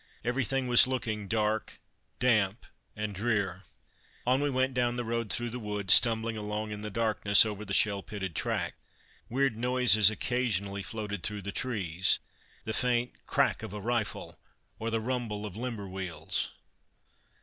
Everything 0.23 0.67
was 0.67 0.87
looking 0.87 1.27
dark, 1.27 1.79
damp 2.17 2.65
and 2.95 3.13
drear. 3.13 3.61
On 4.25 4.41
we 4.41 4.49
went 4.49 4.73
down 4.73 4.95
the 4.95 5.03
road 5.05 5.31
through 5.31 5.51
the 5.51 5.59
wood, 5.59 5.91
stumbling 5.91 6.35
along 6.35 6.71
in 6.71 6.81
the 6.81 6.89
darkness 6.89 7.45
over 7.45 7.63
the 7.63 7.71
shell 7.71 8.01
pitted 8.01 8.33
track. 8.35 8.73
Weird 9.29 9.55
noises 9.55 10.09
occasionally 10.09 10.81
floated 10.81 11.21
through 11.21 11.43
the 11.43 11.51
trees; 11.51 12.17
the 12.63 12.73
faint 12.73 13.13
"crack" 13.27 13.61
of 13.61 13.73
a 13.73 13.79
rifle, 13.79 14.39
or 14.79 14.89
the 14.89 14.99
rumble 14.99 15.45
of 15.45 15.55
limber 15.55 15.87
wheels. 15.87 16.49